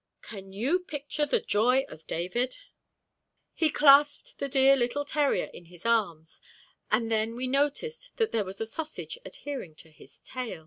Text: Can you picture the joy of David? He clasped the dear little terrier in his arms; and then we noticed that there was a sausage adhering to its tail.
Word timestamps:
Can 0.23 0.51
you 0.51 0.79
picture 0.79 1.27
the 1.27 1.39
joy 1.39 1.85
of 1.87 2.07
David? 2.07 2.57
He 3.53 3.69
clasped 3.69 4.39
the 4.39 4.49
dear 4.49 4.75
little 4.75 5.05
terrier 5.05 5.51
in 5.53 5.65
his 5.65 5.85
arms; 5.85 6.41
and 6.89 7.11
then 7.11 7.35
we 7.35 7.45
noticed 7.45 8.17
that 8.17 8.31
there 8.31 8.43
was 8.43 8.59
a 8.59 8.65
sausage 8.65 9.19
adhering 9.23 9.75
to 9.75 9.89
its 10.01 10.19
tail. 10.25 10.59